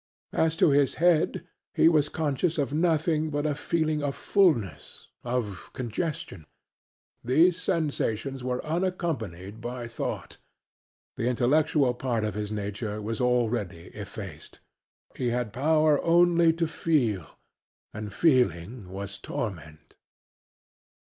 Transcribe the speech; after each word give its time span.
As 0.33 0.55
to 0.55 0.71
his 0.71 0.95
head, 0.95 1.45
he 1.75 1.87
was 1.87 2.09
conscious 2.09 2.57
of 2.57 2.73
nothing 2.73 3.29
but 3.29 3.45
a 3.45 3.53
feeling 3.53 4.01
of 4.01 4.15
fulness 4.15 5.09
of 5.23 5.69
congestion. 5.73 6.47
These 7.23 7.61
sensations 7.61 8.43
were 8.43 8.65
unaccompanied 8.65 9.61
by 9.61 9.87
thought. 9.87 10.37
The 11.17 11.27
intellectual 11.27 11.93
part 11.93 12.23
of 12.23 12.33
his 12.33 12.51
nature 12.51 12.99
was 12.99 13.21
already 13.21 13.89
effaced; 13.93 14.59
he 15.15 15.27
had 15.27 15.53
power 15.53 16.03
only 16.03 16.51
to 16.53 16.65
feel, 16.65 17.37
and 17.93 18.11
feeling 18.11 18.89
was 18.89 19.19
torment. 19.19 19.93